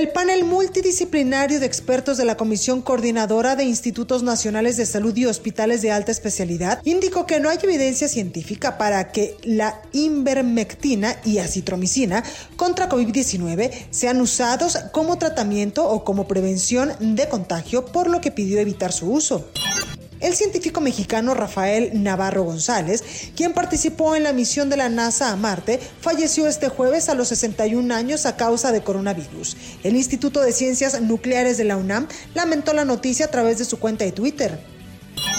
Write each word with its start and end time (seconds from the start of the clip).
El 0.00 0.08
panel 0.08 0.44
multidisciplinario 0.44 1.60
de 1.60 1.66
expertos 1.66 2.16
de 2.16 2.24
la 2.24 2.38
Comisión 2.38 2.80
Coordinadora 2.80 3.54
de 3.54 3.64
Institutos 3.64 4.22
Nacionales 4.22 4.78
de 4.78 4.86
Salud 4.86 5.14
y 5.14 5.26
Hospitales 5.26 5.82
de 5.82 5.92
Alta 5.92 6.10
Especialidad 6.10 6.80
indicó 6.86 7.26
que 7.26 7.38
no 7.38 7.50
hay 7.50 7.58
evidencia 7.62 8.08
científica 8.08 8.78
para 8.78 9.12
que 9.12 9.36
la 9.42 9.82
invermectina 9.92 11.16
y 11.22 11.36
acitromicina 11.36 12.24
contra 12.56 12.88
COVID-19 12.88 13.70
sean 13.90 14.22
usados 14.22 14.78
como 14.90 15.18
tratamiento 15.18 15.86
o 15.86 16.02
como 16.02 16.26
prevención 16.26 16.92
de 16.98 17.28
contagio, 17.28 17.84
por 17.84 18.08
lo 18.08 18.22
que 18.22 18.30
pidió 18.30 18.58
evitar 18.58 18.92
su 18.92 19.12
uso. 19.12 19.50
El 20.20 20.34
científico 20.34 20.82
mexicano 20.82 21.32
Rafael 21.32 22.02
Navarro 22.02 22.42
González, 22.42 23.02
quien 23.34 23.54
participó 23.54 24.14
en 24.14 24.22
la 24.22 24.34
misión 24.34 24.68
de 24.68 24.76
la 24.76 24.90
NASA 24.90 25.32
a 25.32 25.36
Marte, 25.36 25.80
falleció 26.00 26.46
este 26.46 26.68
jueves 26.68 27.08
a 27.08 27.14
los 27.14 27.28
61 27.28 27.94
años 27.94 28.26
a 28.26 28.36
causa 28.36 28.70
de 28.70 28.82
coronavirus. 28.82 29.56
El 29.82 29.96
Instituto 29.96 30.42
de 30.42 30.52
Ciencias 30.52 31.00
Nucleares 31.00 31.56
de 31.56 31.64
la 31.64 31.78
UNAM 31.78 32.06
lamentó 32.34 32.74
la 32.74 32.84
noticia 32.84 33.26
a 33.26 33.30
través 33.30 33.58
de 33.58 33.64
su 33.64 33.78
cuenta 33.78 34.04
de 34.04 34.12
Twitter. 34.12 34.60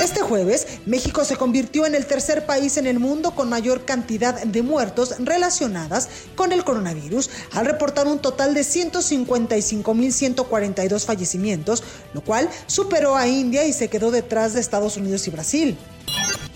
Este 0.00 0.22
jueves, 0.22 0.66
México 0.86 1.26
se 1.26 1.36
convirtió 1.36 1.84
en 1.84 1.94
el 1.94 2.06
tercer 2.06 2.46
país 2.46 2.78
en 2.78 2.86
el 2.86 2.98
mundo 2.98 3.32
con 3.32 3.50
mayor 3.50 3.84
cantidad 3.84 4.42
de 4.42 4.62
muertos 4.62 5.16
relacionadas 5.18 6.08
con 6.36 6.52
el 6.52 6.64
coronavirus, 6.64 7.28
al 7.52 7.66
reportar 7.66 8.06
un 8.06 8.18
total 8.18 8.54
de 8.54 8.62
155.142 8.62 11.04
fallecimientos, 11.04 11.82
lo 12.14 12.22
cual 12.22 12.48
superó 12.66 13.14
a 13.14 13.28
India 13.28 13.66
y 13.66 13.74
se 13.74 13.88
quedó 13.88 14.10
detrás 14.10 14.54
de 14.54 14.60
Estados 14.60 14.96
Unidos 14.96 15.28
y 15.28 15.32
Brasil. 15.32 15.76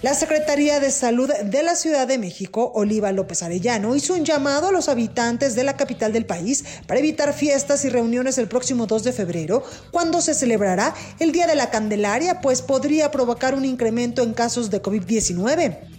La 0.04 0.12
Secretaría 0.12 0.80
de 0.80 0.90
Salud 0.90 1.30
de 1.32 1.62
la 1.62 1.74
Ciudad 1.74 2.06
de 2.06 2.18
México, 2.18 2.72
Oliva 2.74 3.10
López 3.10 3.42
Arellano, 3.42 3.96
hizo 3.96 4.12
un 4.12 4.26
llamado 4.26 4.68
a 4.68 4.70
los 4.70 4.90
habitantes 4.90 5.54
de 5.54 5.64
la 5.64 5.78
capital 5.78 6.12
del 6.12 6.26
país 6.26 6.62
para 6.86 7.00
evitar 7.00 7.32
fiestas 7.32 7.86
y 7.86 7.88
reuniones 7.88 8.36
el 8.36 8.46
próximo 8.46 8.86
2 8.86 9.02
de 9.02 9.12
febrero, 9.14 9.64
cuando 9.92 10.20
se 10.20 10.34
celebrará 10.34 10.94
el 11.20 11.32
Día 11.32 11.46
de 11.46 11.54
la 11.54 11.70
Candelaria, 11.70 12.42
pues 12.42 12.60
podría 12.60 13.10
provocar 13.10 13.54
un 13.54 13.64
incremento 13.64 14.22
en 14.22 14.34
casos 14.34 14.68
de 14.68 14.82
COVID-19. 14.82 15.93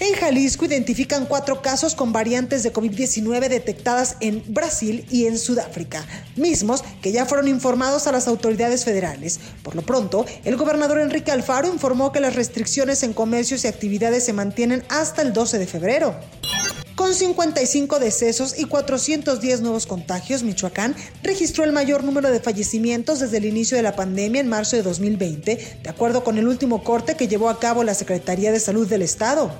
En 0.00 0.14
Jalisco 0.14 0.64
identifican 0.64 1.26
cuatro 1.26 1.60
casos 1.60 1.94
con 1.94 2.10
variantes 2.10 2.62
de 2.62 2.72
COVID-19 2.72 3.50
detectadas 3.50 4.16
en 4.20 4.42
Brasil 4.48 5.04
y 5.10 5.26
en 5.26 5.38
Sudáfrica, 5.38 6.06
mismos 6.36 6.82
que 7.02 7.12
ya 7.12 7.26
fueron 7.26 7.48
informados 7.48 8.06
a 8.06 8.12
las 8.12 8.26
autoridades 8.26 8.86
federales. 8.86 9.40
Por 9.62 9.76
lo 9.76 9.82
pronto, 9.82 10.24
el 10.44 10.56
gobernador 10.56 11.00
Enrique 11.00 11.30
Alfaro 11.30 11.68
informó 11.68 12.12
que 12.12 12.20
las 12.20 12.34
restricciones 12.34 13.02
en 13.02 13.12
comercios 13.12 13.62
y 13.64 13.68
actividades 13.68 14.24
se 14.24 14.32
mantienen 14.32 14.84
hasta 14.88 15.20
el 15.20 15.34
12 15.34 15.58
de 15.58 15.66
febrero. 15.66 16.14
Con 16.94 17.14
55 17.14 17.98
decesos 17.98 18.58
y 18.58 18.64
410 18.64 19.60
nuevos 19.60 19.86
contagios, 19.86 20.42
Michoacán 20.42 20.96
registró 21.22 21.64
el 21.64 21.72
mayor 21.72 22.04
número 22.04 22.30
de 22.30 22.40
fallecimientos 22.40 23.20
desde 23.20 23.36
el 23.36 23.44
inicio 23.44 23.76
de 23.76 23.82
la 23.82 23.96
pandemia 23.96 24.40
en 24.40 24.48
marzo 24.48 24.76
de 24.76 24.82
2020, 24.82 25.78
de 25.82 25.90
acuerdo 25.90 26.24
con 26.24 26.38
el 26.38 26.48
último 26.48 26.82
corte 26.84 27.16
que 27.16 27.28
llevó 27.28 27.50
a 27.50 27.58
cabo 27.58 27.84
la 27.84 27.94
Secretaría 27.94 28.50
de 28.50 28.60
Salud 28.60 28.88
del 28.88 29.02
Estado. 29.02 29.50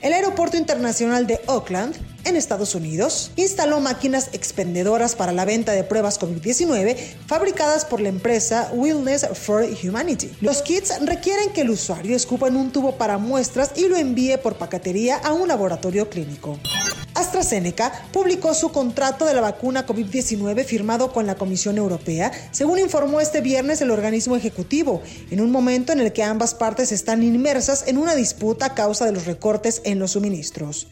El 0.00 0.12
Aeropuerto 0.12 0.56
Internacional 0.56 1.26
de 1.26 1.40
Oakland, 1.46 1.96
en 2.24 2.36
Estados 2.36 2.76
Unidos, 2.76 3.32
instaló 3.34 3.80
máquinas 3.80 4.30
expendedoras 4.32 5.16
para 5.16 5.32
la 5.32 5.44
venta 5.44 5.72
de 5.72 5.82
pruebas 5.82 6.20
COVID-19 6.20 6.96
fabricadas 7.26 7.84
por 7.84 8.00
la 8.00 8.08
empresa 8.08 8.70
Wellness 8.72 9.26
for 9.34 9.66
Humanity. 9.82 10.30
Los 10.40 10.62
kits 10.62 11.04
requieren 11.04 11.52
que 11.52 11.62
el 11.62 11.70
usuario 11.70 12.14
escupa 12.14 12.46
en 12.46 12.56
un 12.56 12.70
tubo 12.70 12.96
para 12.96 13.18
muestras 13.18 13.72
y 13.74 13.88
lo 13.88 13.96
envíe 13.96 14.38
por 14.38 14.56
paquetería 14.56 15.16
a 15.16 15.32
un 15.32 15.48
laboratorio 15.48 16.08
clínico. 16.08 16.60
AstraZeneca 17.18 17.92
publicó 18.12 18.54
su 18.54 18.70
contrato 18.70 19.24
de 19.24 19.34
la 19.34 19.40
vacuna 19.40 19.86
COVID-19 19.86 20.64
firmado 20.64 21.12
con 21.12 21.26
la 21.26 21.34
Comisión 21.34 21.76
Europea, 21.76 22.30
según 22.52 22.78
informó 22.78 23.20
este 23.20 23.40
viernes 23.40 23.80
el 23.80 23.90
organismo 23.90 24.36
ejecutivo, 24.36 25.02
en 25.30 25.40
un 25.40 25.50
momento 25.50 25.92
en 25.92 26.00
el 26.00 26.12
que 26.12 26.22
ambas 26.22 26.54
partes 26.54 26.92
están 26.92 27.22
inmersas 27.22 27.84
en 27.88 27.98
una 27.98 28.14
disputa 28.14 28.66
a 28.66 28.74
causa 28.74 29.04
de 29.04 29.12
los 29.12 29.26
recortes 29.26 29.82
en 29.84 29.98
los 29.98 30.12
suministros. 30.12 30.86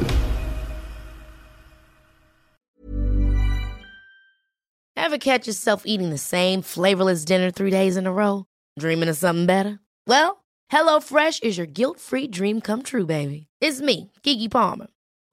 Ever 4.97 5.19
catch 5.19 5.47
yourself 5.47 5.83
eating 5.87 6.11
the 6.11 6.19
same 6.19 6.63
flavorless 6.63 7.25
dinner 7.25 7.51
three 7.53 7.71
days 7.71 7.97
in 7.97 8.07
a 8.07 8.13
row? 8.13 8.45
Dreaming 8.79 9.09
of 9.09 9.17
something 9.17 9.47
better? 9.47 9.79
Well, 10.07 10.45
HelloFresh 10.73 11.43
is 11.45 11.57
your 11.57 11.67
guilt-free 11.67 12.29
dream 12.29 12.61
come 12.61 12.83
true, 12.83 13.07
baby. 13.07 13.47
It's 13.61 13.81
me, 13.81 14.11
Kiki 14.23 14.49
Palmer. 14.49 14.89